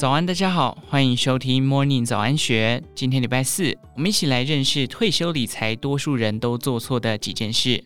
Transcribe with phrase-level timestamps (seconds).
[0.00, 2.82] 早安，大家好，欢迎收听 Morning 早安学。
[2.94, 7.84] 今天礼拜四，我们一起来认识退休理财多数人都做错的几件事。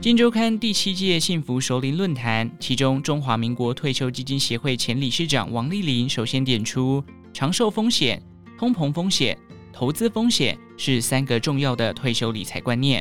[0.00, 7.00] 今周刊第七届幸福熟龄论坛，其中中华民国退休基金协会前理事长王丽玲首先点出，
[7.32, 8.20] 长寿风险、
[8.58, 9.38] 通膨风险、
[9.72, 13.00] 投资风险是三个重要的退休理财观念。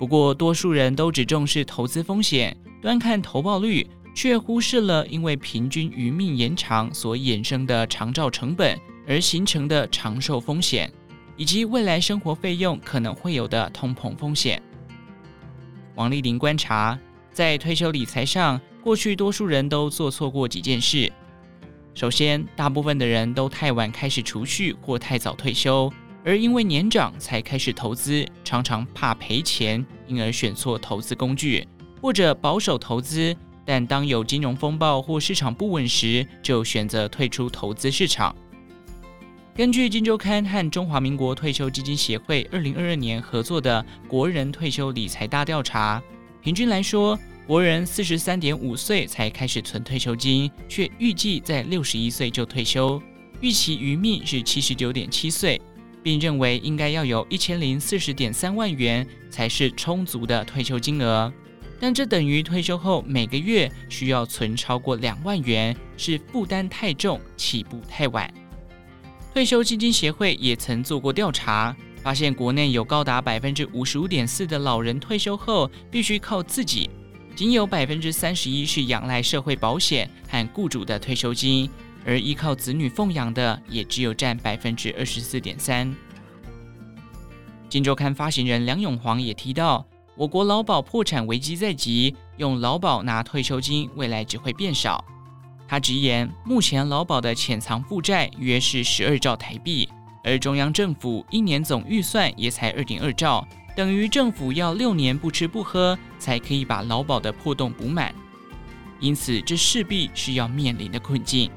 [0.00, 10.92] 不过，多数人都只重视投资风险，端看投报率，却忽视了因为平均余命延长所衍生的长照成本而形成的长寿风险，
[11.36, 14.62] 以及未来生活费用可能会有的通膨风险。
[15.94, 16.98] 王丽玲观察，
[17.32, 21.10] 在退休理财上，过去多数人都做错过几件事。
[21.94, 25.92] 首先，大部分的人都太晚开始储蓄或太早退休。
[26.24, 31.66] 而因为年长才开始投资，常常怕赔钱，因而选错投资工具，
[32.00, 38.34] 或者保守投资，但当有金融风暴或市场不稳时，就选择退出投资市场。
[39.54, 46.02] 根据《金周刊》和中华民国退休基金协会二零二二年合作的国人退休理财大调查，
[46.42, 53.02] 平均来说，国人四十三点五岁才开始存退休金，却预计在六十一岁就退休，
[53.40, 55.60] 预期余命是七十九点七岁。
[56.02, 61.30] 并认为应该要有一千零四十点三万元才是充足的退休金额，
[61.80, 68.32] 但这等于退休后每个月需要存超过两万元，是负担太重，起步太晚。
[69.32, 76.90] 退休基金协会也曾做过调查，发现国内有高达百分之五十五点四的老人退休后必须靠自己，
[77.34, 81.70] 仅有百分之三十一是仰赖社会保险和雇主的退休金。
[82.02, 85.86] 而依靠子女奉养的也只有占百分之二十四点三。
[87.68, 89.86] 《金周刊》发行人梁永煌也提到，
[90.20, 95.02] 我国劳保破产危机在即，用劳保拿退休金，未来只会变少。
[95.66, 99.88] 他直言，目前劳保的潜藏负债约是十二兆台币，
[100.22, 108.14] 而中央政府一年总预算也才二点二兆，等于政府要六年不吃不喝才可以把劳保的破洞补满。
[108.98, 111.50] 因此，这势必是要面临的困境。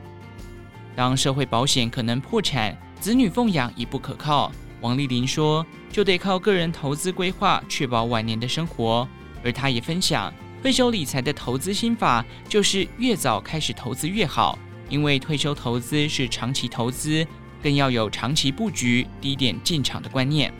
[0.96, 4.50] 当社会保险可能破产，子女奉养已不可靠，
[4.84, 9.08] 王丽玲说，就得靠个人投资规划，确保晚年的生活。
[9.42, 17.26] 而她也分享，退休理财的投资心法就是越早开始投资越好，因为退休投资是长期投资，
[17.62, 20.54] 更要有长期布局、低点进场的观念。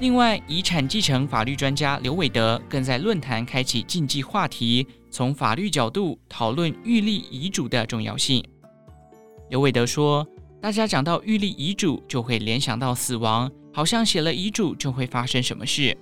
[0.00, 8.42] 另外，遗产继承法律专家刘伟德更在论坛开启禁忌话题，从法律角度讨论预立遗嘱的重要性。
[9.50, 10.26] 刘伟德说
[10.64, 15.94] ：“大家讲到预立遗嘱，就会联想到死亡，好像写了遗嘱就会发生什么事。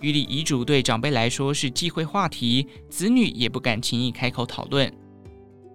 [0.00, 4.92] 预立遗嘱对长辈来说是忌讳话题，子女也不敢轻易开口讨论。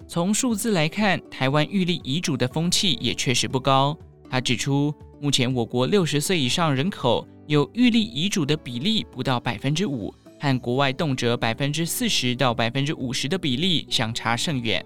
[0.10, 3.98] 从数字来看，台湾预立遗嘱的风气也确实不高。
[4.30, 14.86] 他指出，目前我国六十岁以上人口有预立遗嘱的比例不到百分之五，和国外动辄百分之四十到百分之五十的比例相差甚远。”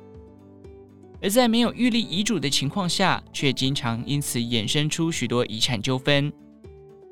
[1.21, 6.33] 而在没有预立遗嘱的情况下，却经常因此衍生出许多遗产纠纷。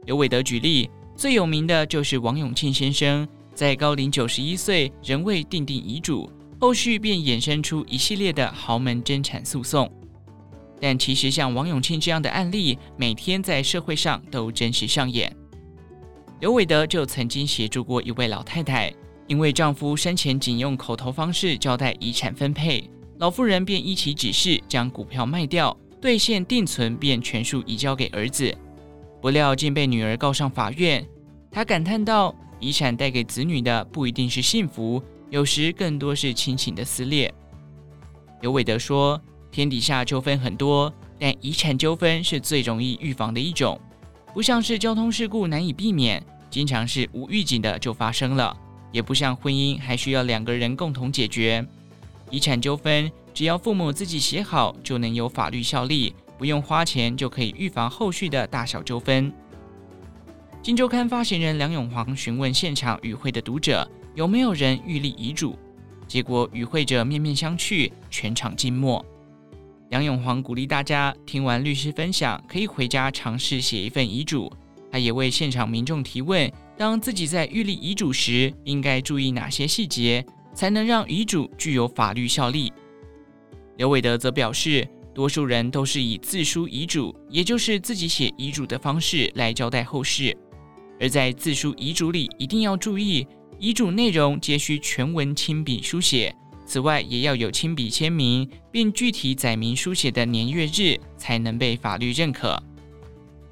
[0.05, 6.27] 刘伟德举例，最有名的就是王永庆先生，在高龄九十一岁仍未订定遗嘱，
[6.59, 9.89] 后续便衍生出一系列的豪门争产诉讼。
[10.81, 15.31] 但其实像王永庆这样的案例，每天在社会上都真实上演。
[16.39, 18.91] 刘伟德就曾经协助过一位老太太，
[19.27, 22.89] 因为丈夫生前仅用口头方式交代遗产分配。
[23.19, 28.57] 老妇人便一起指示将股票卖掉，兑现定存，便全数移交给儿子。
[29.21, 31.05] 不料竟被女儿告上法院。
[31.51, 37.33] 她感叹道：“遗产带给子女的不一定是幸福，有时更多是亲情的撕裂。”
[38.39, 43.77] 刘伟德说：“天底下纠纷很多，但遗产纠纷是最容易预防的一种，
[44.33, 48.55] 不像是交通事故难以避免，经常是无预警的就发生了，
[48.93, 51.67] 也不像婚姻还需要两个人共同解决。”
[52.29, 59.31] 遗产纠纷，只要父母自己写好，就能有法律效力，不用花钱就可以预防后续的大小纠纷。
[60.61, 65.57] 金周刊发行人梁永煌询问现场与会的读者有没有人预立遗嘱，
[66.07, 69.03] 结果与会者面面相觑，全场静默。
[69.89, 74.51] 梁永煌鼓励大家听完律师分享，可以回家尝试写一份遗嘱。
[74.91, 80.25] 他也为现场民众提问：当自己在预立遗嘱时，应该注意哪些细节？
[80.53, 82.71] 才能让遗嘱具有法律效力。
[83.77, 90.35] 刘伟德则表示，多数人都是以自书遗嘱，也就是自己写遗嘱的方式来交代后事。
[90.99, 93.25] 而在自书遗嘱里，一定要注意，
[93.57, 96.35] 遗嘱内容皆需全文亲笔书写，
[96.65, 102.61] 此外，也要有亲笔签名，并具体载明书写的年月日，才能被法律认可。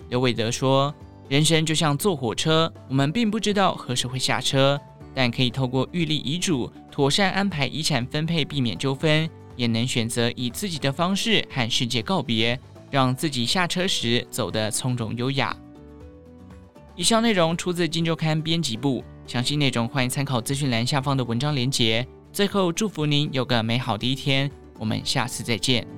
[0.09, 0.93] 刘伟德说
[1.29, 4.79] ：“人生就像坐火车，我们并不知道何时会下车，
[5.17, 12.59] 但可以透过预立遗嘱，妥善安排遗产分配，避免纠纷，也能选择以自己的方式和世界告别，
[12.91, 15.57] 让自己下车时走得从容优雅。”
[16.95, 22.07] 以上内容出自《金周刊》编辑部，详细内容欢迎参考资讯栏下方的文章连结。
[22.31, 24.51] 最后，祝福您有个美好的一天。
[24.77, 25.96] 我们下次再见。